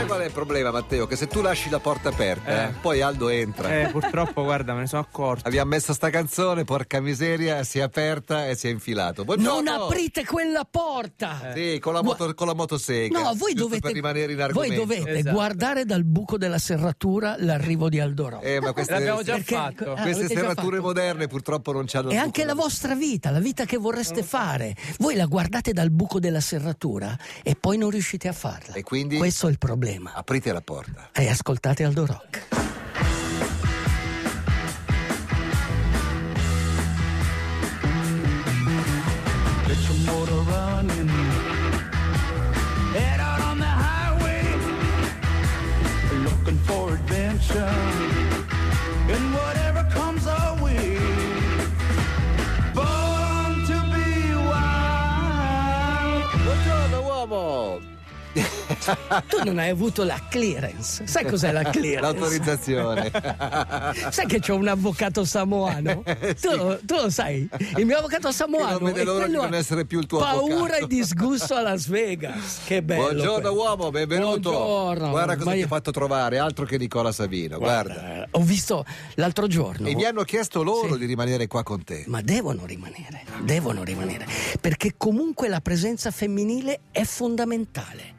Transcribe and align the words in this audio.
sai 0.00 0.06
qual 0.06 0.20
è 0.20 0.24
il 0.26 0.32
problema, 0.32 0.70
Matteo? 0.70 1.06
Che 1.06 1.16
se 1.16 1.26
tu 1.26 1.40
lasci 1.42 1.68
la 1.68 1.78
porta 1.78 2.08
aperta, 2.08 2.68
eh. 2.68 2.72
poi 2.80 3.00
Aldo 3.02 3.28
entra. 3.28 3.80
Eh, 3.80 3.88
purtroppo, 3.88 4.42
guarda, 4.42 4.72
me 4.72 4.80
ne 4.80 4.86
sono 4.86 5.02
accorto. 5.02 5.46
Abbiamo 5.46 5.70
messo 5.70 5.92
sta 5.92 6.10
canzone, 6.10 6.64
porca 6.64 7.00
miseria, 7.00 7.62
si 7.64 7.78
è 7.78 7.82
aperta 7.82 8.48
e 8.48 8.54
si 8.54 8.68
è 8.68 8.70
infilato. 8.70 9.24
Buongiorno. 9.24 9.60
Non 9.60 9.82
aprite 9.82 10.24
quella 10.24 10.66
porta! 10.68 11.52
Sì, 11.54 11.78
con 11.80 11.92
la, 11.92 12.02
moto, 12.02 12.32
con 12.34 12.46
la 12.46 12.54
motosega. 12.54 13.18
No, 13.20 13.34
voi 13.34 13.52
dovete, 13.52 13.80
per 13.80 13.92
rimanere 13.92 14.32
in 14.32 14.38
voi 14.38 14.46
argomento. 14.46 14.80
dovete 14.80 15.18
Esatto. 15.18 15.34
guardare 15.34 15.84
dal 15.84 16.04
buco 16.04 16.38
della 16.38 16.58
serratura 16.58 17.36
l'arrivo 17.38 17.88
di 17.88 18.00
Aldo 18.00 18.28
Rock. 18.28 18.44
Eh, 18.44 18.60
ma 18.60 18.72
queste, 18.72 18.92
L'abbiamo 18.94 19.22
già 19.22 19.34
Perché- 19.34 19.54
fatto. 19.54 19.92
ah, 19.92 20.00
queste 20.00 20.28
serrature 20.28 20.76
fatto? 20.76 20.82
moderne 20.88 21.26
purtroppo 21.26 21.72
non 21.72 21.84
c'hanno 21.86 22.10
E 22.10 22.14
il 22.14 22.18
anche 22.20 22.44
la 22.44 22.54
vostra 22.54 22.94
vita, 22.94 23.30
la 23.30 23.40
vita 23.40 23.64
che 23.64 23.76
vorreste 23.76 24.22
fare. 24.22 24.74
Voi 24.98 25.14
la 25.14 25.26
guardate 25.26 25.72
dal 25.72 25.90
buco 25.90 26.18
della 26.18 26.40
serratura 26.40 27.16
e 27.42 27.54
poi 27.54 27.76
non 27.76 27.90
riuscite 27.90 28.28
a 28.28 28.32
farla. 28.32 28.74
E 28.74 28.82
quindi? 28.82 29.18
Questo 29.18 29.46
è 29.46 29.50
il 29.50 29.58
problema. 29.58 29.89
Aprite 30.14 30.52
la 30.52 30.60
porta. 30.60 31.10
E 31.14 31.28
ascoltate 31.28 31.84
Aldo 31.84 32.06
Rock. 32.06 32.69
Tu 59.28 59.42
non 59.44 59.58
hai 59.58 59.70
avuto 59.70 60.04
la 60.04 60.20
clearance. 60.28 61.06
Sai 61.06 61.24
cos'è 61.26 61.52
la 61.52 61.62
clearance? 61.64 62.00
L'autorizzazione. 62.18 63.10
Sai 64.10 64.26
che 64.26 64.40
c'ho 64.40 64.54
un 64.56 64.68
avvocato 64.68 65.24
samoano? 65.24 66.02
Tu, 66.40 66.50
lo- 66.56 66.78
tu 66.84 66.94
lo 66.94 67.10
sai? 67.10 67.48
Il 67.76 67.86
mio 67.86 67.98
avvocato 67.98 68.30
samoano. 68.32 68.78
Che 68.78 68.82
non 68.84 68.92
vede 68.92 69.00
è 69.00 69.04
l'ora 69.04 69.26
di 69.26 69.32
non 69.32 69.54
essere 69.54 69.84
più 69.84 69.98
il 70.00 70.06
tuo 70.06 70.18
Paura 70.18 70.54
avvocato. 70.54 70.84
e 70.84 70.86
disgusto 70.86 71.54
a 71.54 71.60
Las 71.62 71.86
Vegas. 71.88 72.60
Che 72.66 72.82
bello. 72.82 73.02
Buongiorno 73.02 73.48
quello. 73.50 73.54
uomo, 73.54 73.90
benvenuto. 73.90 74.50
Buongiorno. 74.50 75.10
Guarda 75.10 75.34
cosa 75.34 75.44
Ma 75.46 75.52
ti 75.52 75.58
io- 75.58 75.64
ho 75.64 75.68
fatto 75.68 75.90
trovare, 75.90 76.38
altro 76.38 76.64
che 76.64 76.78
Nicola 76.78 77.12
Savino. 77.12 77.58
Guarda. 77.58 78.22
Eh, 78.24 78.28
Ho 78.32 78.40
visto 78.42 78.84
l'altro 79.14 79.46
giorno. 79.46 79.86
E 79.88 79.94
mi 79.94 80.04
hanno 80.04 80.22
chiesto 80.22 80.62
loro 80.62 80.92
Sì. 80.94 80.98
di 81.00 81.06
rimanere 81.06 81.46
qua 81.46 81.62
con 81.62 81.82
te. 81.84 82.04
Ma 82.06 82.20
devono 82.22 82.64
rimanere, 82.64 83.24
devono 83.42 83.82
rimanere, 83.82 84.26
perché 84.60 84.94
comunque 84.96 85.48
la 85.48 85.60
presenza 85.60 86.10
femminile 86.10 86.80
è 86.90 87.02
fondamentale. 87.04 88.18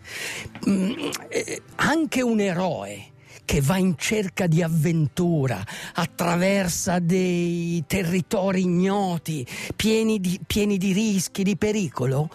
Mm, 0.69 1.09
eh, 1.29 1.61
anche 1.75 2.21
un 2.21 2.39
eroe 2.39 3.09
che 3.43 3.61
va 3.61 3.77
in 3.77 3.95
cerca 3.97 4.47
di 4.47 4.61
avventura, 4.61 5.61
attraversa 5.93 6.99
dei 6.99 7.83
territori 7.85 8.61
ignoti, 8.61 9.45
pieni 9.75 10.19
di, 10.19 10.39
pieni 10.45 10.77
di 10.77 10.93
rischi, 10.93 11.43
di 11.43 11.57
pericolo, 11.57 12.29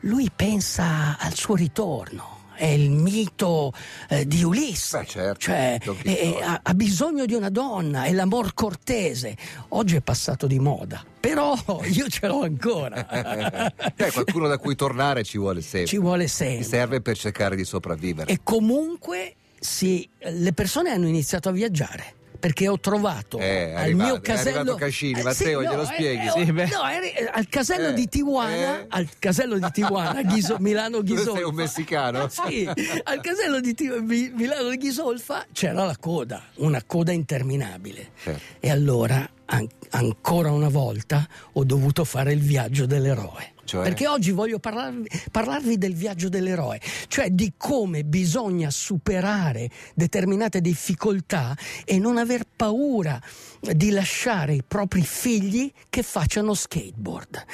lui 0.00 0.30
pensa 0.34 1.18
al 1.18 1.34
suo 1.34 1.56
ritorno. 1.56 2.41
È 2.62 2.66
il 2.66 2.92
mito 2.92 3.72
eh, 4.08 4.24
di 4.24 4.44
Ulisse, 4.44 5.00
Beh, 5.00 5.06
certo, 5.06 5.40
cioè 5.40 5.78
Chisciotte. 5.80 6.40
ha, 6.44 6.60
ha 6.62 6.74
bisogno 6.74 7.26
di 7.26 7.34
una 7.34 7.48
donna, 7.50 8.04
è 8.04 8.12
l'amor 8.12 8.54
cortese. 8.54 9.36
Oggi 9.70 9.96
è 9.96 10.00
passato 10.00 10.46
di 10.46 10.60
moda, 10.60 11.04
però 11.18 11.58
io 11.90 12.06
ce 12.06 12.28
l'ho 12.28 12.42
ancora. 12.42 13.70
Eh, 13.96 14.10
qualcuno 14.12 14.46
da 14.46 14.58
cui 14.58 14.76
tornare 14.76 15.24
ci 15.24 15.38
vuole 15.38 15.60
sempre. 15.60 15.88
Ci 15.88 15.98
vuole 15.98 16.28
sempre. 16.28 16.64
serve 16.64 17.00
per 17.00 17.16
cercare 17.16 17.56
di 17.56 17.64
sopravvivere. 17.64 18.30
E 18.30 18.38
comunque 18.44 19.34
sì, 19.58 20.08
le 20.18 20.52
persone 20.52 20.90
hanno 20.90 21.08
iniziato 21.08 21.48
a 21.48 21.52
viaggiare. 21.52 22.14
Perché 22.42 22.66
ho 22.66 22.76
trovato 22.80 23.38
Eh, 23.38 23.70
al 23.72 23.82
arrivato- 23.82 24.10
mio 24.14 24.20
casello. 24.20 24.74
Cascini, 24.74 25.20
Eh, 25.20 25.22
Matteo, 25.22 25.60
sì, 25.60 25.64
glielo 25.64 25.76
no, 25.76 25.84
spieghi? 25.84 26.26
eh, 26.26 26.30
Sì, 26.30 26.50
no, 26.50 26.82
è- 26.88 27.30
al 27.32 27.48
casello 27.48 27.88
Eh, 27.90 27.92
di 27.94 28.08
Tijuana, 28.08 28.80
eh. 28.80 28.86
al 28.88 29.08
casello 29.20 29.58
di 29.60 29.70
Tijuana, 29.70 30.22
Ghiso- 30.22 30.56
Milano 30.58 31.02
Ghisolfa. 31.02 31.34
sei 31.34 31.42
un 31.44 31.54
messicano? 31.54 32.28
Sì, 32.28 32.68
al 33.04 33.20
casello 33.20 33.60
di 33.60 33.76
Mi- 34.00 34.32
Milano 34.34 34.70
Ghisolfa 34.70 35.46
c'era 35.52 35.84
la 35.84 35.96
coda, 35.96 36.42
una 36.56 36.82
coda 36.84 37.12
interminabile. 37.12 38.08
Certo. 38.20 38.40
E 38.58 38.70
allora, 38.70 39.24
an- 39.44 39.68
ancora 39.90 40.50
una 40.50 40.68
volta, 40.68 41.24
ho 41.52 41.62
dovuto 41.62 42.02
fare 42.04 42.32
il 42.32 42.40
viaggio 42.40 42.86
dell'eroe. 42.86 43.51
Cioè? 43.64 43.82
Perché 43.82 44.08
oggi 44.08 44.32
voglio 44.32 44.58
parlarvi, 44.58 45.08
parlarvi 45.30 45.78
del 45.78 45.94
viaggio 45.94 46.28
dell'eroe, 46.28 46.80
cioè 47.08 47.30
di 47.30 47.54
come 47.56 48.04
bisogna 48.04 48.70
superare 48.70 49.70
determinate 49.94 50.60
difficoltà 50.60 51.56
e 51.84 51.98
non 51.98 52.18
aver 52.18 52.44
paura 52.44 53.20
di 53.60 53.90
lasciare 53.90 54.54
i 54.54 54.62
propri 54.66 55.02
figli 55.02 55.72
che 55.88 56.02
facciano 56.02 56.54
skateboard. 56.54 57.44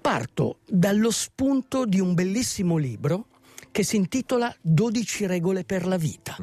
Parto 0.00 0.58
dallo 0.66 1.10
spunto 1.10 1.84
di 1.84 2.00
un 2.00 2.14
bellissimo 2.14 2.76
libro 2.76 3.26
che 3.70 3.82
si 3.82 3.96
intitola 3.96 4.54
12 4.60 5.26
regole 5.26 5.64
per 5.64 5.86
la 5.86 5.96
vita. 5.96 6.36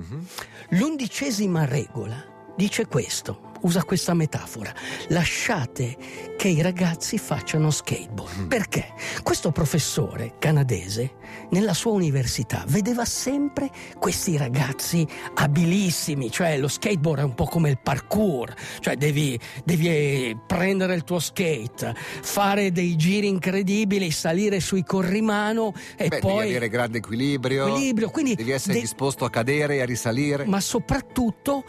L'undicesima 0.70 1.66
regola 1.66 2.34
dice 2.56 2.88
questo, 2.88 3.54
usa 3.62 3.84
questa 3.84 4.14
metafora, 4.14 4.74
lasciate 5.10 5.98
che 6.38 6.48
i 6.48 6.62
ragazzi 6.62 7.18
facciano 7.18 7.72
skateboard. 7.72 8.48
Perché? 8.48 8.94
Questo 9.24 9.52
professore 9.52 10.36
canadese 10.38 11.16
nella 11.50 11.74
sua 11.74 11.92
università 11.92 12.64
vedeva 12.68 13.06
sempre 13.06 13.70
questi 13.98 14.38
ragazzi 14.38 15.08
abilissimi, 15.36 16.30
cioè 16.30 16.58
lo 16.58 16.68
skateboard 16.68 17.22
è 17.22 17.24
un 17.24 17.34
po' 17.34 17.46
come 17.46 17.70
il 17.70 17.80
parkour, 17.82 18.54
cioè 18.80 18.96
devi, 18.96 19.40
devi 19.64 19.88
eh, 19.88 20.38
prendere 20.46 20.94
il 20.94 21.04
tuo 21.04 21.20
skate, 21.20 21.96
fare 22.22 22.72
dei 22.72 22.96
giri 22.96 23.28
incredibili, 23.28 24.12
salire 24.12 24.60
sui 24.60 24.84
corrimano 24.84 25.74
e 25.98 26.10
Beh, 26.10 26.20
poi... 26.20 26.36
devi 26.36 26.50
avere 26.50 26.70
grande 26.70 26.98
equilibrio. 27.00 27.68
Equilibrio, 27.68 28.10
quindi 28.10 28.36
devi 28.36 28.52
essere 28.52 28.74
de- 28.74 28.82
disposto 28.82 29.26
a 29.26 29.30
cadere 29.30 29.78
e 29.78 29.82
a 29.82 29.86
risalire. 29.86 30.46
ma 30.46 30.60
soprattutto 30.60 31.64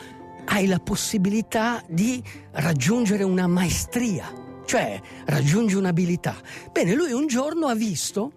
hai 0.47 0.67
la 0.67 0.79
possibilità 0.79 1.83
di 1.89 2.23
raggiungere 2.53 3.23
una 3.23 3.47
maestria, 3.47 4.33
cioè 4.65 5.01
raggiungi 5.27 5.75
un'abilità. 5.75 6.37
Bene, 6.73 6.95
lui 6.95 7.13
un 7.13 7.27
giorno 7.27 7.67
ha 7.67 7.75
visto 7.75 8.33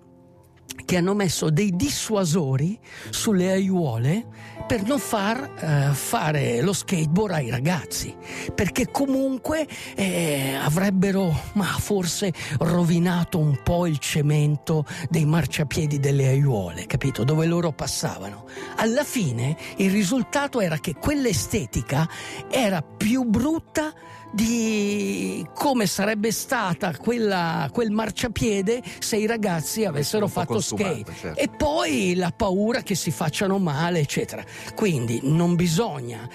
che 0.85 0.97
hanno 0.97 1.13
messo 1.13 1.49
dei 1.49 1.75
dissuasori 1.75 2.79
sulle 3.09 3.51
aiuole 3.51 4.25
per 4.69 4.83
non 4.83 4.99
far 4.99 5.53
eh, 5.57 5.93
fare 5.93 6.61
lo 6.61 6.73
skateboard 6.73 7.33
ai 7.33 7.49
ragazzi, 7.49 8.15
perché 8.53 8.91
comunque 8.91 9.67
eh, 9.95 10.53
avrebbero, 10.53 11.35
ma 11.53 11.65
forse, 11.65 12.31
rovinato 12.59 13.39
un 13.39 13.61
po' 13.63 13.87
il 13.87 13.97
cemento 13.97 14.85
dei 15.09 15.25
marciapiedi 15.25 15.99
delle 15.99 16.27
aiuole, 16.27 16.85
capito? 16.85 17.23
Dove 17.23 17.47
loro 17.47 17.71
passavano. 17.71 18.45
Alla 18.75 19.03
fine 19.03 19.57
il 19.77 19.89
risultato 19.89 20.59
era 20.59 20.77
che 20.77 20.93
quell'estetica 20.93 22.07
era 22.47 22.83
più 22.83 23.23
brutta 23.23 23.91
di 24.31 25.45
come 25.53 25.87
sarebbe 25.87 26.31
stata 26.31 26.95
quella, 26.97 27.69
quel 27.71 27.91
marciapiede 27.91 28.81
se 28.99 29.17
i 29.17 29.25
ragazzi 29.25 29.85
avessero 29.85 30.27
fatto 30.27 30.59
skate. 30.59 31.13
certo. 31.19 31.39
E 31.39 31.47
poi 31.47 32.15
la 32.15 32.31
paura 32.35 32.81
che 32.81 32.95
si 32.95 33.11
facciano 33.11 33.57
male, 33.57 33.99
eccetera. 33.99 34.43
Quindi 34.75 35.19
non 35.23 35.55
bisogna 35.55 36.27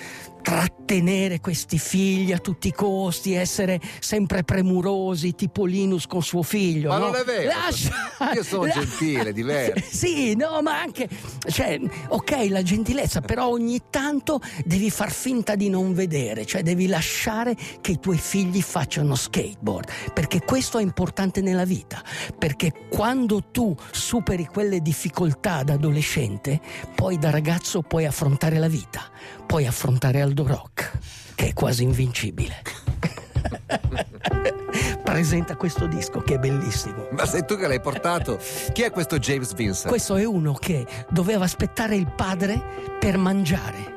trattenere 0.44 1.40
questi 1.40 1.78
figli 1.78 2.30
a 2.30 2.38
tutti 2.38 2.68
i 2.68 2.72
costi, 2.72 3.32
essere 3.32 3.80
sempre 3.98 4.44
premurosi, 4.44 5.34
tipo 5.34 5.64
Linus 5.64 6.06
con 6.06 6.22
suo 6.22 6.42
figlio. 6.42 6.90
Ma 6.90 6.98
no? 6.98 7.06
non 7.06 7.14
è 7.16 7.24
vero. 7.24 7.48
Lascia- 7.48 8.32
Io 8.34 8.42
sono 8.44 8.68
gentile, 8.70 9.32
diverso. 9.32 9.82
Sì, 9.90 10.36
no, 10.36 10.60
ma 10.60 10.78
anche, 10.78 11.08
cioè, 11.48 11.80
ok, 12.08 12.48
la 12.50 12.62
gentilezza, 12.62 13.22
però 13.22 13.48
ogni 13.48 13.80
tanto 13.88 14.38
devi 14.66 14.90
far 14.90 15.10
finta 15.10 15.54
di 15.54 15.70
non 15.70 15.94
vedere, 15.94 16.44
cioè 16.44 16.62
devi 16.62 16.88
lasciare 16.88 17.56
che 17.80 17.92
i 17.92 17.98
tuoi 17.98 18.18
figli 18.18 18.60
facciano 18.60 19.14
skateboard, 19.14 20.12
perché 20.12 20.42
questo 20.42 20.76
è 20.76 20.82
importante 20.82 21.40
nella 21.40 21.64
vita, 21.64 22.02
perché 22.38 22.70
quando 22.90 23.44
tu 23.50 23.74
superi 23.92 24.44
quelle 24.44 24.80
difficoltà 24.82 25.62
da 25.62 25.72
adolescente, 25.72 26.60
poi 26.94 27.18
da 27.18 27.30
ragazzo 27.30 27.80
puoi 27.80 28.04
affrontare 28.04 28.58
la 28.58 28.68
vita, 28.68 29.08
puoi 29.46 29.66
affrontare 29.66 30.20
Aldo 30.34 30.48
Rock, 30.48 30.90
che 31.36 31.50
è 31.50 31.52
quasi 31.52 31.84
invincibile. 31.84 32.60
Presenta 35.04 35.54
questo 35.54 35.86
disco 35.86 36.18
che 36.22 36.34
è 36.34 36.38
bellissimo. 36.38 37.06
Ma 37.12 37.24
sei 37.24 37.44
tu 37.44 37.54
che 37.56 37.68
l'hai 37.68 37.80
portato? 37.80 38.40
Chi 38.72 38.82
è 38.82 38.90
questo 38.90 39.20
James 39.20 39.54
Vincent? 39.54 39.86
Questo 39.86 40.16
è 40.16 40.24
uno 40.24 40.54
che 40.54 40.84
doveva 41.08 41.44
aspettare 41.44 41.94
il 41.94 42.10
padre 42.10 42.60
per 42.98 43.16
mangiare. 43.16 43.94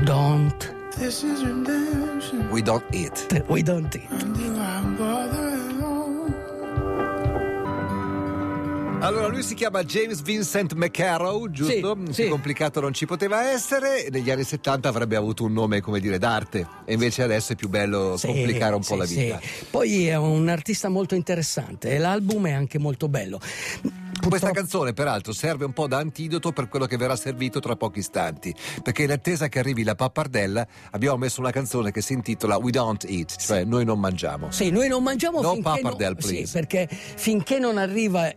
Don't, 0.00 0.74
This 0.96 1.20
is 1.22 1.44
redemption. 1.44 2.48
We 2.50 2.62
don't 2.62 2.82
eat. 2.94 3.44
we 3.48 3.62
don't 3.62 3.94
eat. 3.94 4.55
Allora, 9.00 9.26
lui 9.28 9.42
si 9.42 9.54
chiama 9.54 9.84
James 9.84 10.22
Vincent 10.22 10.72
McCarrow, 10.72 11.48
giusto? 11.50 11.96
Sì, 12.06 12.22
sì. 12.24 12.28
complicato 12.28 12.80
non 12.80 12.92
ci 12.92 13.04
poteva 13.06 13.50
essere. 13.52 14.08
Negli 14.10 14.30
anni 14.30 14.42
70 14.42 14.88
avrebbe 14.88 15.16
avuto 15.16 15.44
un 15.44 15.52
nome, 15.52 15.80
come 15.80 16.00
dire, 16.00 16.18
d'arte. 16.18 16.66
E 16.84 16.94
invece 16.94 17.22
adesso 17.22 17.52
è 17.52 17.56
più 17.56 17.68
bello 17.68 18.16
Sì, 18.16 18.26
complicare 18.26 18.74
un 18.74 18.80
po' 18.80 18.94
sì, 18.94 18.96
la 18.96 19.06
sì. 19.06 19.14
vita. 19.16 19.40
Poi 19.70 20.06
è 20.08 20.16
un 20.16 20.48
artista 20.48 20.88
molto 20.88 21.14
interessante 21.14 21.90
e 21.90 21.98
l'album 21.98 22.46
è 22.46 22.52
anche 22.52 22.78
molto 22.78 23.08
bello. 23.08 23.38
Questa 24.26 24.50
canzone, 24.50 24.92
peraltro, 24.92 25.32
serve 25.32 25.66
un 25.66 25.72
po' 25.72 25.86
da 25.86 25.98
antidoto 25.98 26.50
per 26.50 26.68
quello 26.68 26.86
che 26.86 26.96
verrà 26.96 27.14
servito 27.14 27.60
tra 27.60 27.76
pochi 27.76 28.00
istanti. 28.00 28.52
Perché 28.82 29.04
in 29.04 29.12
attesa 29.12 29.48
che 29.48 29.60
arrivi 29.60 29.84
la 29.84 29.94
pappardella, 29.94 30.66
abbiamo 30.92 31.16
messo 31.18 31.38
una 31.40 31.50
canzone 31.52 31.92
che 31.92 32.00
si 32.00 32.14
intitola 32.14 32.56
We 32.56 32.72
Don't 32.72 33.04
Eat, 33.04 33.36
cioè 33.36 33.62
noi 33.64 33.84
non 33.84 34.00
mangiamo. 34.00 34.50
Sì, 34.50 34.70
noi 34.70 34.88
non 34.88 35.02
mangiamo 35.04 35.40
No 35.42 35.52
finché 35.52 35.62
pappardelle, 35.62 36.14
non, 36.14 36.22
sì, 36.22 36.34
please. 36.34 36.52
perché 36.52 36.88
finché 36.90 37.58
non 37.60 37.76
arriva 37.78 38.32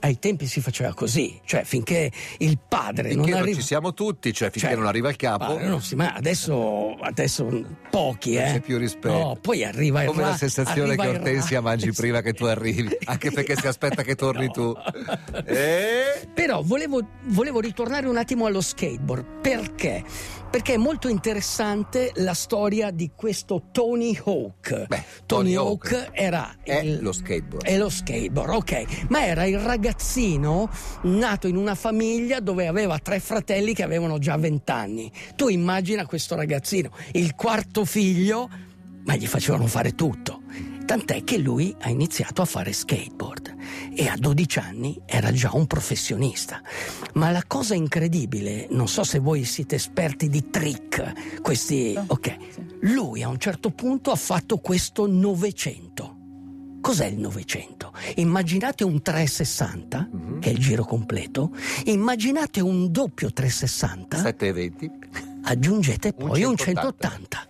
ai 0.00 0.18
tempi 0.18 0.46
si 0.46 0.60
faceva 0.60 0.92
così, 0.94 1.40
cioè 1.44 1.62
finché 1.64 2.10
il 2.38 2.58
padre 2.66 3.10
Finché 3.10 3.16
non 3.16 3.28
non 3.30 3.38
arriva 3.40 3.58
ci 3.60 3.66
siamo 3.66 3.92
tutti, 3.94 4.32
cioè 4.32 4.50
finché 4.50 4.68
Cioè, 4.68 4.76
non 4.76 4.86
arriva 4.86 5.08
il 5.10 5.16
capo. 5.16 5.58
non 5.58 5.82
si- 5.82 5.94
ma 5.94 6.12
adesso, 6.14 6.94
adesso 7.00 7.48
pochi, 7.90 8.34
Non 8.34 8.42
eh. 8.44 8.52
c'è 8.52 8.60
più 8.60 8.78
rispetto. 8.78 9.12
No, 9.18 9.38
poi 9.40 9.64
arriva 9.64 10.02
il 10.02 10.08
Come 10.08 10.22
ra- 10.22 10.28
la 10.30 10.36
sensazione 10.36 10.96
che 10.96 11.02
il 11.06 11.16
Ortensia 11.16 11.60
mangi 11.60 11.92
prima 11.92 12.20
che 12.22 12.32
tu 12.32 12.44
arrivi, 12.46 12.96
anche 13.04 13.30
perché 13.30 13.56
si 13.56 13.66
aspetta 13.66 14.02
che 14.02 14.14
torni 14.14 14.48
tu. 14.50 14.74
Eh? 15.44 16.28
Però 16.34 16.62
volevo, 16.62 17.00
volevo 17.26 17.60
ritornare 17.60 18.06
un 18.08 18.16
attimo 18.16 18.46
allo 18.46 18.60
skateboard. 18.60 19.40
Perché? 19.40 20.02
Perché 20.50 20.74
è 20.74 20.76
molto 20.78 21.06
interessante 21.08 22.10
la 22.16 22.34
storia 22.34 22.90
di 22.90 23.12
questo 23.14 23.68
Tony 23.70 24.18
Hawk. 24.24 24.86
Beh, 24.88 25.04
Tony 25.26 25.52
Tony 25.52 25.54
Hawk 25.54 25.92
Hawk 25.92 26.08
era 26.12 26.56
È 26.62 26.74
il- 26.78 26.98
lo 27.02 27.12
skateboard. 27.12 27.64
È 27.64 27.76
lo 27.78 27.88
skateboard, 27.88 28.50
ok. 28.54 29.06
Ma 29.10 29.24
era 29.24 29.44
il 29.44 29.58
ragazzino 29.90 30.70
nato 31.02 31.48
in 31.48 31.56
una 31.56 31.74
famiglia 31.74 32.38
dove 32.38 32.68
aveva 32.68 32.98
tre 32.98 33.18
fratelli 33.18 33.74
che 33.74 33.82
avevano 33.82 34.18
già 34.18 34.36
vent'anni. 34.36 35.10
Tu 35.34 35.48
immagina 35.48 36.06
questo 36.06 36.36
ragazzino, 36.36 36.90
il 37.12 37.34
quarto 37.34 37.84
figlio, 37.84 38.48
ma 39.04 39.16
gli 39.16 39.26
facevano 39.26 39.66
fare 39.66 39.94
tutto. 39.96 40.42
Tant'è 40.86 41.24
che 41.24 41.38
lui 41.38 41.74
ha 41.80 41.88
iniziato 41.88 42.42
a 42.42 42.44
fare 42.44 42.72
skateboard 42.72 43.54
e 43.94 44.08
a 44.08 44.16
12 44.16 44.58
anni 44.58 45.00
era 45.06 45.32
già 45.32 45.50
un 45.52 45.66
professionista. 45.66 46.60
Ma 47.14 47.30
la 47.30 47.44
cosa 47.46 47.74
incredibile, 47.74 48.66
non 48.70 48.88
so 48.88 49.04
se 49.04 49.18
voi 49.18 49.44
siete 49.44 49.76
esperti 49.76 50.28
di 50.28 50.50
trick, 50.50 51.40
questi... 51.42 51.98
Ok, 52.06 52.36
lui 52.82 53.22
a 53.22 53.28
un 53.28 53.38
certo 53.38 53.70
punto 53.70 54.10
ha 54.10 54.16
fatto 54.16 54.58
questo 54.58 55.06
900. 55.06 56.16
Cos'è 56.80 57.06
il 57.06 57.18
900? 57.18 57.79
Immaginate 58.16 58.84
un 58.84 59.00
360, 59.02 60.08
Mhm. 60.10 60.40
che 60.40 60.50
è 60.50 60.52
il 60.52 60.58
giro 60.58 60.84
completo, 60.84 61.50
immaginate 61.84 62.60
un 62.60 62.90
doppio 62.90 63.32
360, 63.32 64.18
7 64.18 64.46
e 64.48 64.52
20. 64.52 64.90
aggiungete 65.42 66.14
Un 66.16 66.28
poi 66.28 66.42
un 66.44 66.56
180. 66.56 67.38
180. 67.38 67.44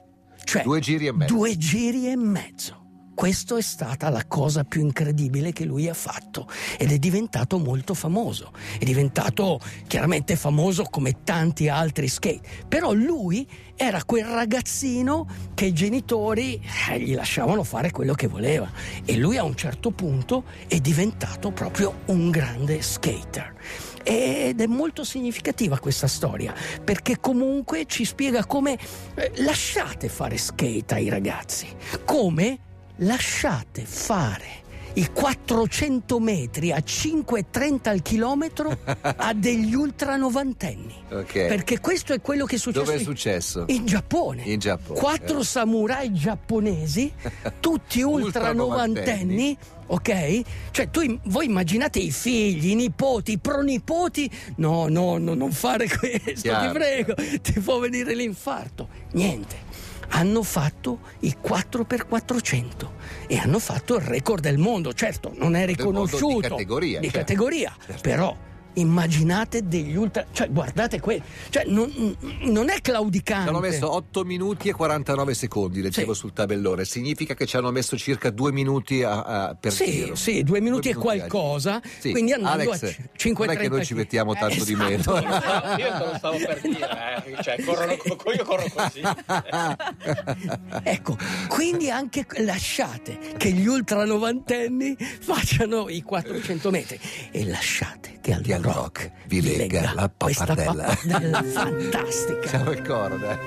Cioè 0.44 0.62
Due 0.62 0.80
giri 0.80 1.06
e 1.06 1.12
mezzo. 1.12 1.34
Due 1.34 1.56
giri 1.56 2.08
e 2.10 2.16
mezzo. 2.16 2.79
Questa 3.20 3.58
è 3.58 3.60
stata 3.60 4.08
la 4.08 4.24
cosa 4.26 4.64
più 4.64 4.80
incredibile 4.80 5.52
che 5.52 5.66
lui 5.66 5.90
ha 5.90 5.92
fatto 5.92 6.48
ed 6.78 6.90
è 6.90 6.96
diventato 6.96 7.58
molto 7.58 7.92
famoso. 7.92 8.50
È 8.78 8.82
diventato 8.82 9.60
chiaramente 9.86 10.36
famoso 10.36 10.84
come 10.84 11.22
tanti 11.22 11.68
altri 11.68 12.08
skate. 12.08 12.64
Però 12.66 12.94
lui 12.94 13.46
era 13.76 14.04
quel 14.04 14.24
ragazzino 14.24 15.28
che 15.52 15.66
i 15.66 15.74
genitori 15.74 16.62
eh, 16.88 16.98
gli 16.98 17.14
lasciavano 17.14 17.62
fare 17.62 17.90
quello 17.90 18.14
che 18.14 18.26
voleva. 18.26 18.70
E 19.04 19.18
lui 19.18 19.36
a 19.36 19.44
un 19.44 19.54
certo 19.54 19.90
punto 19.90 20.44
è 20.66 20.78
diventato 20.78 21.50
proprio 21.50 21.96
un 22.06 22.30
grande 22.30 22.80
skater. 22.80 23.54
Ed 24.02 24.62
è 24.62 24.66
molto 24.66 25.04
significativa 25.04 25.78
questa 25.78 26.06
storia, 26.06 26.54
perché 26.82 27.20
comunque 27.20 27.84
ci 27.84 28.06
spiega 28.06 28.46
come 28.46 28.78
eh, 29.14 29.30
lasciate 29.42 30.08
fare 30.08 30.38
skate 30.38 30.94
ai 30.94 31.10
ragazzi, 31.10 31.66
come 32.06 32.60
lasciate 33.00 33.84
fare 33.84 34.58
i 34.94 35.08
400 35.12 36.18
metri 36.18 36.72
a 36.72 36.78
5,30 36.78 37.88
al 37.88 38.02
chilometro 38.02 38.76
a 39.00 39.32
degli 39.34 39.72
ultra 39.72 40.16
novantenni. 40.16 40.92
Ok. 41.10 41.32
Perché 41.46 41.78
questo 41.78 42.12
è 42.12 42.20
quello 42.20 42.44
che 42.44 42.56
è 42.56 42.58
successo 42.58 42.84
Dove 42.84 42.96
è 42.96 42.98
in- 42.98 43.04
successo? 43.04 43.64
in 43.68 43.86
Giappone. 43.86 44.42
In 44.42 44.58
Giappone, 44.58 44.98
Quattro 44.98 45.40
eh. 45.40 45.44
samurai 45.44 46.12
giapponesi, 46.12 47.12
tutti 47.60 48.02
ultra 48.02 48.52
novantenni. 48.52 49.56
Ok? 49.86 50.40
Cioè, 50.72 50.90
tu, 50.90 51.18
voi 51.24 51.46
immaginate 51.46 51.98
i 52.00 52.10
figli, 52.10 52.70
i 52.70 52.74
nipoti, 52.74 53.32
i 53.32 53.38
pronipoti. 53.38 54.30
No, 54.56 54.88
no, 54.88 55.18
no, 55.18 55.34
non 55.34 55.50
fare 55.52 55.86
questo, 55.98 56.42
Chiaro, 56.42 56.66
ti 56.72 56.78
prego, 56.78 57.14
ti 57.40 57.60
può 57.60 57.78
venire 57.78 58.14
l'infarto. 58.14 58.88
Niente. 59.12 59.68
Hanno 60.12 60.42
fatto 60.42 61.00
i 61.20 61.36
4x400 61.42 62.88
e 63.26 63.36
hanno 63.38 63.58
fatto 63.58 63.94
il 63.96 64.02
record 64.02 64.42
del 64.42 64.58
mondo. 64.58 64.92
Certo, 64.92 65.32
non 65.36 65.54
è 65.54 65.60
mondo 65.60 65.66
di 65.66 65.74
riconosciuto. 65.74 66.48
categoria, 66.48 66.98
Di 67.00 67.04
certo. 67.06 67.18
categoria, 67.20 67.74
Certo. 67.84 68.00
però 68.02 68.36
immaginate 68.74 69.66
degli 69.66 69.96
ultra. 69.96 70.26
Cioè, 70.32 70.48
guardate 70.50 71.00
quello. 71.00 71.22
Cioè, 71.48 71.64
non, 71.66 72.16
non 72.42 72.68
è 72.70 72.80
claudicante. 72.80 73.44
Ci 73.44 73.48
hanno 73.48 73.60
messo 73.60 73.92
8 73.94 74.24
minuti 74.24 74.68
e 74.68 74.72
49 74.72 75.34
secondi, 75.34 75.82
leggevo 75.82 76.12
Sì. 76.14 76.20
sul 76.20 76.32
tabellone. 76.32 76.84
Significa 76.84 77.34
che 77.34 77.46
ci 77.46 77.56
hanno 77.56 77.70
messo 77.70 77.96
circa 77.96 78.30
2 78.30 78.52
minuti 78.52 79.02
a- 79.02 79.22
a- 79.22 79.54
per 79.58 79.72
Sì, 79.72 79.90
giro. 79.90 80.14
sì, 80.14 80.42
due 80.42 80.60
minuti 80.60 80.88
e 80.88 80.92
a 80.92 80.96
qualcosa, 80.96 81.80
Sì. 81.98 82.10
quindi 82.12 82.32
andando 82.32 82.62
Alex, 82.70 82.82
a 82.82 82.86
c- 82.88 83.08
5 83.16 83.46
non 83.46 83.54
è 83.54 83.58
che 83.58 83.68
noi 83.68 83.84
ci 83.84 83.94
mettiamo 83.94 84.34
tanto 84.34 84.64
di 84.64 84.74
meno. 84.74 84.96
esatto. 84.98 85.80
Io 85.80 85.92
te 85.92 86.04
lo 86.04 86.14
stavo 86.16 86.36
per 86.38 86.60
dire, 86.60 87.24
eh. 87.26 87.42
cioè, 87.42 87.62
corrono, 87.64 87.96
co- 87.96 88.32
io 88.32 88.44
corro 88.44 88.64
così. 88.74 89.00
Ecco, 90.82 91.16
quindi 91.48 91.90
anche 91.90 92.26
lasciate 92.38 93.18
che 93.36 93.50
gli 93.50 93.66
ultra 93.66 94.04
novantenni 94.04 94.96
facciano 94.98 95.88
i 95.88 96.02
400 96.02 96.70
metri 96.70 96.98
e 97.30 97.44
lasciate 97.46 98.18
che 98.38 98.54
al 98.54 98.60
Che 98.62 98.68
rock 98.68 98.74
rock 98.76 99.10
vi 99.26 99.40
legga 99.42 99.92
la 99.94 100.10
questa 100.16 100.44
pappardella. 100.46 100.84
pappardella 100.84 101.42
fantastica. 101.50 102.48
Siamo 102.48 102.70
il 102.70 102.82
coro, 102.82 103.16
dai. 103.16 103.38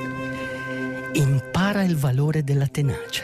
Impara 1.13 1.83
il 1.83 1.95
valore 1.97 2.43
della 2.43 2.67
tenacia. 2.67 3.23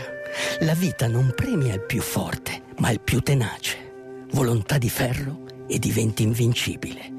La 0.59 0.73
vita 0.73 1.07
non 1.07 1.33
premia 1.35 1.73
il 1.73 1.81
più 1.81 2.01
forte, 2.01 2.61
ma 2.77 2.91
il 2.91 3.00
più 3.01 3.19
tenace. 3.21 3.77
Volontà 4.31 4.77
di 4.77 4.89
ferro 4.89 5.45
e 5.67 5.79
diventi 5.79 6.23
invincibile. 6.23 7.11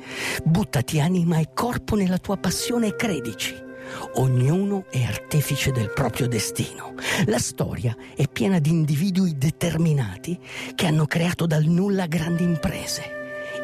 Buttati 0.45 1.01
anima 1.01 1.39
e 1.39 1.51
corpo 1.55 1.97
nella 1.97 2.19
tua 2.19 2.37
passione 2.37 2.89
e 2.89 2.97
credici. 2.97 3.69
Ognuno 4.15 4.85
è 4.91 5.03
artefice 5.03 5.73
del 5.73 5.91
proprio 5.93 6.29
destino. 6.29 6.95
La 7.27 7.39
storia 7.41 7.97
è 8.15 8.29
piena 8.29 8.61
di 8.61 8.71
individui 8.71 9.37
determinati 9.37 10.39
che 10.77 10.87
hanno 10.87 11.07
creato 11.07 11.47
dal 11.47 11.65
nulla 11.65 12.07
grandi 12.07 12.45
imprese. 12.45 13.20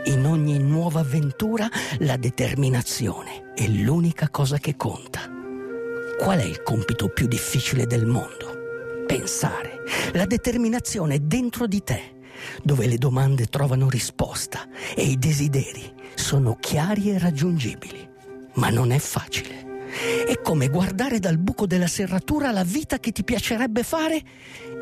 In 0.07 0.25
ogni 0.25 0.59
nuova 0.61 1.01
avventura 1.01 1.69
la 1.99 2.17
determinazione 2.17 3.53
è 3.57 3.67
l'unica 3.67 4.29
cosa 4.29 4.57
che 4.57 4.77
conta. 4.77 5.29
Qual 6.17 6.39
è 6.39 6.45
il 6.45 6.63
compito 6.63 7.09
più 7.09 7.27
difficile 7.27 7.87
del 7.87 8.07
mondo? 8.07 9.05
Pensare. 9.05 9.81
La 10.13 10.25
determinazione 10.25 11.17
è 11.17 11.19
dentro 11.19 11.67
di 11.67 11.83
te, 11.83 12.19
dove 12.63 12.87
le 12.87 12.99
domande 12.99 13.47
trovano 13.47 13.89
risposta 13.89 14.69
e 14.95 15.03
i 15.03 15.19
desideri 15.19 15.93
sono 16.15 16.57
chiari 16.61 17.11
e 17.11 17.19
raggiungibili. 17.19 18.09
Ma 18.55 18.71
non 18.71 18.93
è 18.93 18.99
facile. 18.99 19.89
È 20.25 20.41
come 20.41 20.69
guardare 20.69 21.19
dal 21.19 21.39
buco 21.39 21.67
della 21.67 21.89
serratura 21.89 22.53
la 22.53 22.65
vita 22.65 23.01
che 23.01 23.11
ti 23.11 23.25
piacerebbe 23.25 23.83
fare 23.83 24.23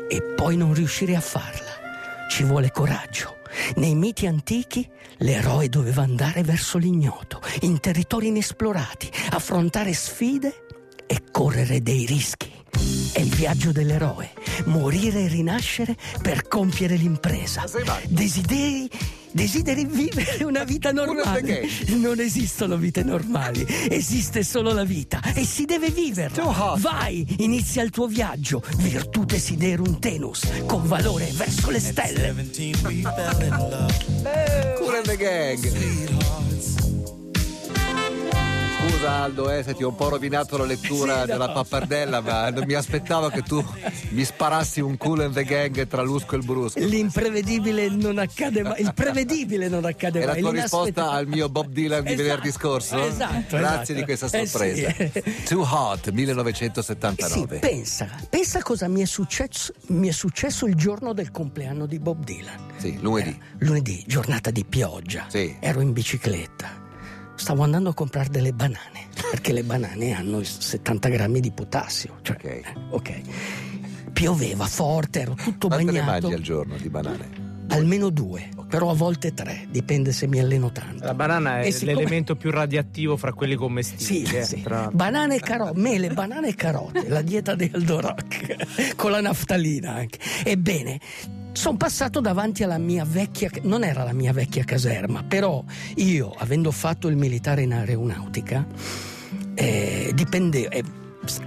e 0.07 0.21
poi 0.35 0.55
non 0.55 0.75
riuscire 0.75 1.15
a 1.15 1.21
farla. 1.21 2.27
Ci 2.29 2.43
vuole 2.43 2.69
coraggio. 2.69 3.35
Nei 3.75 3.95
miti 3.95 4.27
antichi 4.27 4.87
l'eroe 5.17 5.69
doveva 5.69 6.03
andare 6.03 6.43
verso 6.43 6.77
l'ignoto, 6.77 7.41
in 7.61 7.79
territori 7.79 8.27
inesplorati, 8.27 9.09
affrontare 9.31 9.93
sfide 9.93 10.65
e 11.07 11.23
correre 11.31 11.81
dei 11.81 12.05
rischi. 12.05 12.51
È 13.13 13.19
il 13.19 13.33
viaggio 13.33 13.71
dell'eroe, 13.71 14.31
morire 14.65 15.21
e 15.23 15.27
rinascere 15.27 15.95
per 16.21 16.47
compiere 16.47 16.95
l'impresa. 16.95 17.63
Desideri, 18.07 18.89
desideri 19.35 19.83
vivere 19.83 20.45
una 20.45 20.63
vita 20.63 20.93
normale. 20.93 21.67
Non 21.87 22.21
esistono 22.21 22.77
vite 22.77 23.03
normali, 23.03 23.65
esiste 23.89 24.43
solo 24.43 24.71
la 24.71 24.85
vita 24.85 25.21
e 25.33 25.43
si 25.43 25.65
deve 25.65 25.89
viverla. 25.89 26.75
Vai, 26.77 27.25
inizia 27.39 27.83
il 27.83 27.89
tuo 27.89 28.07
viaggio, 28.07 28.63
virtute 28.77 29.37
siderum 29.37 29.99
tenus, 29.99 30.47
con 30.65 30.87
valore 30.87 31.29
verso 31.33 31.69
le 31.69 31.79
stelle. 31.81 32.33
17 32.33 32.87
we 32.87 33.01
fell 33.01 33.41
in 33.41 33.49
love. 33.49 34.75
Cool 34.77 34.95
and 34.95 35.05
the 35.05 35.17
gang. 35.17 36.24
Scusa 38.95 39.11
Aldo, 39.11 39.51
eh, 39.51 39.61
se 39.61 39.73
ti 39.75 39.83
ho 39.83 39.89
un 39.89 39.95
po' 39.95 40.07
rovinato 40.07 40.55
la 40.55 40.63
lettura 40.63 41.13
Sì, 41.15 41.19
no. 41.19 41.25
della 41.25 41.49
pappardella, 41.51 42.21
ma 42.21 42.49
non 42.49 42.63
mi 42.65 42.75
aspettavo 42.75 43.27
che 43.27 43.41
tu 43.41 43.61
mi 44.11 44.23
sparassi 44.23 44.79
un 44.79 44.95
culo 44.95 45.23
in 45.23 45.33
the 45.33 45.43
gang 45.43 45.85
tra 45.85 46.01
l'usco 46.01 46.35
e 46.35 46.37
il 46.37 46.45
brusco. 46.45 46.79
L'imprevedibile 46.79 47.89
non 47.89 48.17
accade 48.19 48.63
mai, 48.63 48.79
il 48.81 48.93
prevedibile 48.93 49.67
non 49.67 49.83
accade 49.83 50.21
È 50.21 50.25
la 50.25 50.31
mai. 50.31 50.39
tua 50.41 50.51
risposta 50.53 51.11
al 51.11 51.27
mio 51.27 51.49
Bob 51.49 51.67
Dylan 51.71 52.03
di 52.03 52.13
Esatto, 52.13 52.23
venerdì 52.23 52.51
scorso? 52.51 52.97
esatto, 53.03 53.57
Grazie 53.57 53.81
esatto. 53.81 53.93
di 53.93 54.03
questa 54.03 54.25
Eh, 54.27 54.45
sorpresa. 54.47 54.91
sì. 54.93 55.43
Too 55.43 55.67
Hot, 55.69 56.03
Sì, 56.05 56.11
1979. 56.11 57.59
pensa, 57.59 58.07
pensa 58.29 58.61
cosa 58.61 58.87
mi 58.87 59.01
è, 59.01 59.05
successo, 59.05 59.73
mi 59.87 60.07
è 60.07 60.11
successo 60.13 60.65
il 60.67 60.75
giorno 60.75 61.11
del 61.11 61.31
compleanno 61.31 61.85
di 61.85 61.99
Bob 61.99 62.23
Dylan. 62.23 62.71
Sì, 62.77 62.97
lunedì. 63.01 63.29
Eh, 63.29 63.65
lunedì, 63.65 64.03
giornata 64.07 64.51
di 64.51 64.63
pioggia. 64.63 65.25
Sì. 65.27 65.53
Ero 65.59 65.81
in 65.81 65.91
bicicletta. 65.91 66.83
Stavo 67.45 67.61
andando 67.61 67.89
a 67.91 67.93
comprare 67.93 68.29
delle 68.29 68.53
banane, 68.53 69.05
perché 69.29 69.53
le 69.53 69.61
banane 69.61 70.13
hanno 70.13 70.39
i 70.39 70.45
70 70.45 71.09
grammi 71.09 71.39
di 71.39 71.51
potassio. 71.51 72.17
Cioè, 72.23 72.37
Ok. 72.37 72.43
eh, 72.43 72.63
ok. 72.89 73.21
Pioveva 74.13 74.65
forte, 74.65 75.19
ero 75.21 75.35
tutto 75.35 75.67
Quante 75.67 75.91
ne 75.91 75.99
bagnato. 75.99 76.21
mangi 76.21 76.33
al 76.33 76.41
giorno 76.41 76.75
di 76.75 76.89
banane? 76.89 77.29
Almeno 77.67 78.09
due, 78.09 78.49
però 78.67 78.89
a 78.89 78.95
volte 78.95 79.35
tre, 79.35 79.67
dipende 79.69 80.11
se 80.11 80.25
mi 80.25 80.39
alleno 80.39 80.71
tanto. 80.71 81.03
La 81.05 81.13
banana 81.13 81.59
è 81.59 81.69
siccome- 81.69 81.93
l'elemento 81.99 82.35
più 82.35 82.49
radioattivo 82.49 83.15
fra 83.15 83.31
quelli 83.31 83.53
commestibili. 83.53 84.25
Sì, 84.25 84.35
eh, 84.37 84.43
sì. 84.43 84.61
tra- 84.63 84.89
Banane 84.91 85.35
e 85.35 85.39
carote, 85.39 85.79
mele, 85.79 86.09
banane 86.09 86.47
e 86.47 86.55
carote, 86.55 87.07
la 87.09 87.21
dieta 87.21 87.53
di 87.53 87.69
Aldo 87.71 88.01
Rock, 88.01 88.95
con 88.97 89.11
la 89.11 89.21
naftalina 89.21 89.93
anche. 89.93 90.17
Ebbene, 90.43 90.99
sono 91.55 91.77
passato 91.77 92.19
davanti 92.19 92.63
alla 92.63 92.77
mia 92.77 93.05
vecchia, 93.05 93.49
non 93.63 93.83
era 93.83 94.03
la 94.03 94.13
mia 94.13 94.33
vecchia 94.33 94.63
caserma, 94.63 95.23
però 95.23 95.63
io, 95.95 96.31
avendo 96.37 96.69
fatto 96.71 97.07
il 97.07 97.15
militare 97.15 97.61
in 97.63 97.73
aeronautica, 97.73 98.65
eh, 99.55 100.11
dipendevo. 100.13 100.69
eh, 100.71 100.83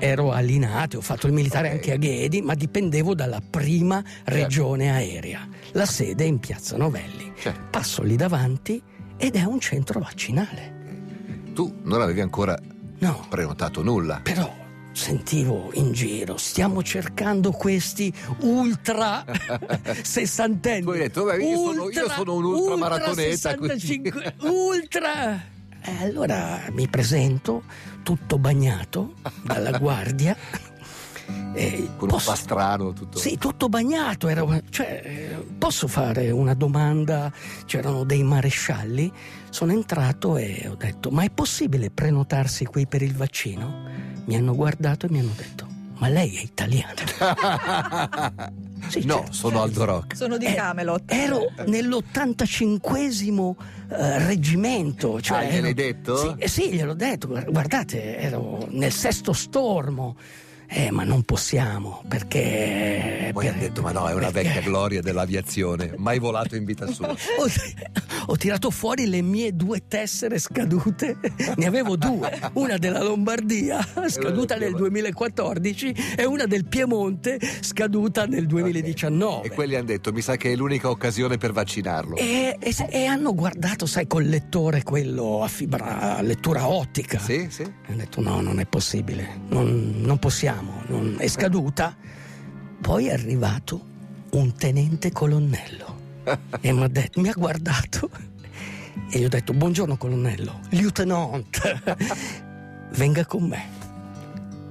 Ero 0.00 0.32
a 0.32 0.40
Linate, 0.40 0.96
ho 0.96 1.00
fatto 1.00 1.28
il 1.28 1.32
militare 1.32 1.68
Ok. 1.68 1.74
anche 1.74 1.92
a 1.92 1.96
Ghedi, 1.98 2.42
ma 2.42 2.54
dipendevo 2.54 3.14
dalla 3.14 3.40
prima 3.48 4.02
regione 4.24 4.90
aerea. 4.90 5.46
La 5.72 5.86
sede 5.86 6.24
è 6.24 6.26
in 6.26 6.40
Piazza 6.40 6.76
Novelli. 6.76 7.32
Certo. 7.38 7.60
Passo 7.70 8.02
lì 8.02 8.16
davanti 8.16 8.82
ed 9.16 9.36
è 9.36 9.44
un 9.44 9.60
centro 9.60 10.00
vaccinale. 10.00 10.74
Tu 11.54 11.72
non 11.84 12.00
avevi 12.02 12.20
ancora 12.20 12.58
No, 12.98 13.24
prenotato 13.28 13.80
nulla. 13.84 14.18
però 14.20 14.52
sentivo 14.92 15.70
in 15.74 15.92
giro, 15.92 16.36
stiamo 16.36 16.82
cercando 16.82 17.50
questi 17.52 18.12
ultra 18.40 19.24
sessantenni. 20.02 20.82
Tu 20.84 20.90
hai 20.90 20.98
detto, 20.98 21.24
"Beh, 21.24 21.42
io 21.42 21.56
sono- 21.56 21.90
io 21.90 22.08
sono 22.10 22.34
un 22.34 22.44
ultramaratoneta, 22.44 23.54
quindi." 23.54 23.78
65, 23.80 24.34
ultra. 24.42 25.34
E 25.80 26.02
allora 26.02 26.64
mi 26.72 26.88
presento, 26.88 27.62
tutto 28.02 28.38
bagnato 28.38 29.14
dalla 29.42 29.76
guardia. 29.78 30.36
E 31.54 31.90
Con 31.96 32.10
un 32.10 32.20
pastrano, 32.24 32.92
tutto. 32.94 33.18
sì, 33.18 33.36
tutto 33.36 33.68
bagnato. 33.68 34.28
era- 34.28 34.44
cioè, 34.70 35.02
eh, 35.04 35.46
posso 35.58 35.86
fare 35.86 36.30
una 36.30 36.54
domanda? 36.54 37.30
C'erano 37.66 38.04
dei 38.04 38.22
marescialli. 38.22 39.12
Sono 39.50 39.72
entrato 39.72 40.36
e 40.36 40.66
ho 40.70 40.74
detto: 40.74 41.10
Ma 41.10 41.22
è 41.24 41.30
possibile 41.30 41.90
prenotarsi 41.90 42.64
qui 42.64 42.86
per 42.86 43.02
il 43.02 43.14
vaccino? 43.14 44.07
Mi 44.28 44.36
hanno 44.36 44.54
guardato 44.54 45.06
e 45.06 45.10
mi 45.10 45.20
hanno 45.20 45.32
detto: 45.34 45.66
Ma 45.96 46.08
lei 46.08 46.36
è 46.36 46.42
italiana? 46.42 46.92
Sì, 48.88 49.04
no, 49.04 49.16
certo. 49.16 49.32
sono 49.32 49.60
Aldo 49.62 49.84
Rock. 49.84 50.16
Sono 50.16 50.38
di 50.38 50.46
Eh, 50.46 50.54
Camelot. 50.54 51.02
Ero 51.12 51.50
nell'85esimo 51.66 53.54
eh, 53.90 54.24
reggimento. 54.24 55.20
Cioè 55.20 55.38
Ah, 55.38 55.44
gliel'hai 55.44 55.74
detto? 55.74 56.16
Sì, 56.16 56.34
eh, 56.38 56.48
sì, 56.48 56.70
gliel'ho 56.72 56.94
detto. 56.94 57.28
Guardate, 57.28 58.16
ero 58.16 58.66
nel 58.70 58.92
sesto 58.92 59.34
stormo. 59.34 60.16
Eh, 60.70 60.90
ma 60.90 61.02
non 61.04 61.22
possiamo 61.22 62.02
perché. 62.06 63.30
Poi 63.32 63.46
per- 63.46 63.54
ha 63.54 63.58
detto, 63.58 63.80
ma 63.82 63.90
no, 63.92 64.06
è 64.08 64.12
una 64.12 64.30
perché- 64.30 64.48
vecchia 64.52 64.60
gloria 64.68 65.00
dell'aviazione, 65.00 65.94
mai 65.96 66.18
volato 66.18 66.56
in 66.56 66.64
vita 66.64 66.86
sua. 66.92 67.08
Ho, 67.38 67.46
ho 68.30 68.36
tirato 68.36 68.70
fuori 68.70 69.06
le 69.06 69.22
mie 69.22 69.54
due 69.56 69.84
tessere 69.88 70.38
scadute, 70.38 71.16
ne 71.56 71.66
avevo 71.66 71.96
due, 71.96 72.38
una 72.54 72.76
della 72.76 73.02
Lombardia 73.02 73.78
scaduta 74.08 74.56
nel 74.56 74.74
2014 74.74 75.94
e 76.16 76.24
una 76.26 76.44
del 76.44 76.66
Piemonte 76.66 77.38
scaduta 77.60 78.26
nel 78.26 78.46
2019. 78.46 79.46
E 79.46 79.50
quelli 79.50 79.74
hanno 79.76 79.86
detto, 79.86 80.12
mi 80.12 80.20
sa 80.20 80.36
che 80.36 80.52
è 80.52 80.56
l'unica 80.56 80.90
occasione 80.90 81.38
per 81.38 81.52
vaccinarlo. 81.52 82.16
E, 82.16 82.56
e- 82.60 82.74
e 82.90 83.04
hanno 83.06 83.34
guardato, 83.34 83.86
sai, 83.86 84.06
col 84.06 84.24
lettore 84.24 84.82
quello 84.82 85.42
a 85.42 85.48
fibra, 85.48 86.16
a 86.16 86.22
lettura 86.22 86.68
ottica. 86.68 87.18
Sì, 87.18 87.46
sì. 87.48 87.62
Hanno 87.62 87.96
detto 87.96 88.20
no, 88.20 88.40
non 88.42 88.60
è 88.60 88.66
possibile, 88.66 89.40
non, 89.48 89.94
non 90.02 90.18
possiamo, 90.18 90.56
non- 90.60 91.16
è 91.18 91.28
scaduta. 91.28 91.94
Poi 92.80 93.06
è 93.06 93.12
arrivato 93.12 93.84
un 94.30 94.54
tenente 94.54 95.10
colonnello 95.10 95.96
e 96.60 96.72
mi 96.72 96.82
ha, 96.82 96.88
detto- 96.88 97.20
mi 97.20 97.28
ha 97.28 97.34
guardato 97.36 98.10
e 99.10 99.18
gli 99.18 99.24
ho 99.24 99.28
detto 99.28 99.52
buongiorno 99.52 99.96
colonnello, 99.96 100.60
lieutenant, 100.70 101.58
venga 102.94 103.24
con 103.24 103.44
me. 103.44 103.76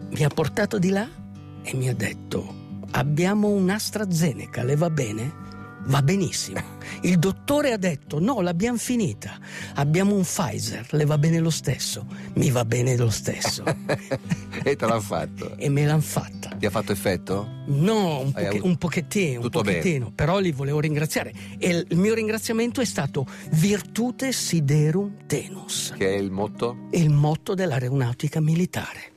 Mi 0.10 0.24
ha 0.24 0.30
portato 0.30 0.80
di 0.80 0.90
là 0.90 1.08
e 1.64 1.76
mi 1.76 1.90
ha 1.90 1.94
detto 1.94 2.54
abbiamo 2.92 3.50
un'AstraZeneca, 3.50 4.64
le 4.64 4.76
va 4.76 4.90
bene? 4.90 5.46
Va 5.88 6.02
benissimo. 6.02 6.62
Il 7.02 7.18
dottore 7.18 7.72
ha 7.72 7.78
detto 7.78 8.20
no, 8.20 8.42
l'abbiamo 8.42 8.78
finita. 8.78 9.38
Abbiamo 9.76 10.16
un 10.16 10.24
Pfizer, 10.24 10.86
le 10.92 11.06
va 11.06 11.18
bene 11.18 11.40
lo 11.40 11.50
stesso. 11.50 12.06
Mi 12.36 12.50
va 12.52 12.66
bene 12.66 12.96
lo 12.98 13.10
stesso. 13.10 13.64
e 14.64 14.76
te 14.76 14.86
l'hanno 14.86 15.00
fatto. 15.00 15.56
e 15.58 15.70
me 15.70 15.86
l'han 15.86 16.02
fatta. 16.02 16.50
Ti 16.58 16.66
ha 16.66 16.70
fatto 16.70 16.92
effetto? 16.92 17.48
No, 17.68 18.20
un, 18.20 18.32
poche- 18.34 18.60
un 18.62 18.76
pochettino, 18.78 19.36
un 19.38 19.42
Tutto 19.44 19.62
bene. 19.62 19.78
pochettino, 19.78 20.12
però 20.14 20.40
li 20.40 20.52
volevo 20.52 20.80
ringraziare. 20.80 21.34
E 21.58 21.70
il 21.70 21.86
il 21.90 21.98
mio 21.98 22.14
ringraziamento 22.14 22.82
è 22.82 22.86
stato 22.86 23.26
Virtute 23.52 24.32
Siderum 24.34 25.26
Tenus, 25.26 25.94
Che 25.98 26.08
è 26.08 26.18
il 26.18 26.32
motto? 26.32 26.88
il 26.92 27.10
motto 27.10 27.54
dell'aeronautica 27.54 28.40
militare. 28.42 29.14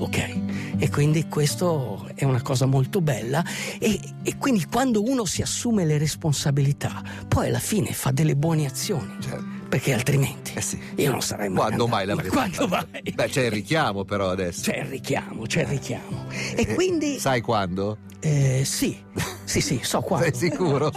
Ok, 0.00 0.38
e 0.78 0.90
quindi 0.90 1.28
questo 1.28 2.10
è 2.14 2.24
una 2.24 2.42
cosa 2.42 2.66
molto 2.66 3.00
bella 3.00 3.44
e, 3.78 4.00
e 4.22 4.36
quindi 4.36 4.64
quando 4.66 5.02
uno 5.02 5.24
si 5.24 5.40
assume 5.42 5.84
le 5.84 5.98
responsabilità, 5.98 7.02
poi 7.28 7.46
alla 7.48 7.58
fine 7.60 7.92
fa 7.92 8.10
delle 8.10 8.34
buone 8.34 8.66
azioni, 8.66 9.16
Certo. 9.20 9.44
perché 9.68 9.92
altrimenti 9.92 10.52
Eh 10.54 10.60
sì. 10.60 10.80
io 10.96 11.10
non 11.12 11.22
sarei 11.22 11.48
mai 11.48 11.58
Quando 11.58 11.86
mai 11.86 12.00
andato- 12.08 12.22
l'avresti 12.28 12.36
Quando 12.56 12.74
fatto? 12.76 12.88
mai? 12.92 13.12
Beh, 13.14 13.28
c'è 13.28 13.42
il 13.44 13.50
richiamo 13.52 14.04
però 14.04 14.30
adesso. 14.30 14.62
C'è 14.70 14.78
il 14.78 14.86
richiamo, 14.86 15.42
c'è 15.46 15.60
il 15.60 15.66
richiamo. 15.68 16.26
E 16.30 16.54
Eh, 16.62 16.74
quindi 16.74 17.18
Sai 17.18 17.40
quando? 17.40 17.98
Eh, 18.24 18.62
sì, 18.64 19.02
sì, 19.44 19.60
sì, 19.60 19.80
so 19.82 20.00
quando. 20.02 20.32
Sei 20.36 20.50
sicuro? 20.50 20.92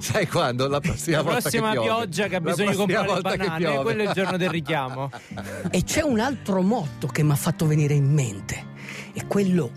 Sai 0.00 0.26
quando? 0.26 0.66
La 0.68 0.80
prossima, 0.80 1.18
La 1.18 1.22
volta 1.22 1.40
prossima 1.40 1.66
che 1.70 1.78
piove. 1.78 1.86
pioggia 1.86 2.26
che 2.26 2.36
ha 2.36 2.40
bisogno 2.40 2.70
di 2.70 2.76
comprare 2.76 3.06
le 3.06 3.12
volta 3.12 3.30
che 3.30 3.36
banane, 3.38 3.58
piove. 3.58 3.82
quello 3.82 4.02
è 4.02 4.06
il 4.06 4.12
giorno 4.12 4.36
del 4.36 4.48
richiamo. 4.50 5.10
E 5.70 5.82
c'è 5.84 6.02
un 6.02 6.18
altro 6.20 6.60
motto 6.62 7.06
che 7.06 7.22
mi 7.22 7.30
ha 7.32 7.36
fatto 7.36 7.66
venire 7.66 7.94
in 7.94 8.12
mente, 8.12 8.64
è 9.12 9.26
quello 9.26 9.70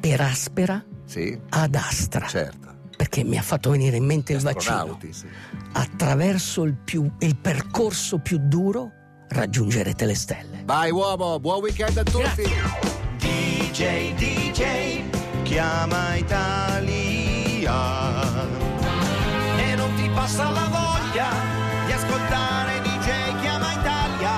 per 0.00 0.20
aspera 0.20 0.84
Sì, 1.04 1.38
ad 1.50 1.74
astra, 1.74 2.26
certo. 2.26 2.68
perché 2.96 3.22
mi 3.22 3.36
ha 3.38 3.42
fatto 3.42 3.70
venire 3.70 3.96
in 3.96 4.04
mente 4.04 4.32
il 4.32 4.40
vaccino. 4.40 4.98
Sì. 5.10 5.26
Attraverso 5.72 6.64
il, 6.64 6.74
più- 6.74 7.10
il 7.20 7.36
percorso 7.36 8.18
più 8.18 8.38
duro 8.42 8.90
raggiungerete 9.28 10.06
le 10.06 10.14
stelle. 10.16 10.62
Vai 10.64 10.90
uomo, 10.90 11.38
buon 11.38 11.60
weekend 11.60 11.96
a 11.98 12.02
tutti. 12.02 12.42
DJ, 13.18 14.14
DJ, 14.14 15.09
chiama 15.50 16.14
Italia. 16.14 17.74
E 19.56 19.74
non 19.74 19.92
ti 19.96 20.08
passa 20.14 20.48
la 20.48 20.68
voglia 20.70 21.28
di 21.86 21.92
ascoltare 21.92 22.80
DJ 22.82 23.40
Chiama 23.40 23.72
Italia. 23.72 24.34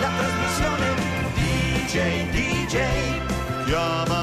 La 0.00 0.10
trasmissione 0.18 0.86
DJ, 1.36 1.96
DJ, 2.30 2.76
chiama 3.66 4.17